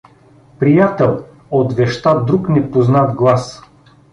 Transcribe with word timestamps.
—Приятел— 0.59 1.25
отвеща 1.51 2.23
друг 2.25 2.49
непознат 2.49 3.15
глас. 3.15 3.61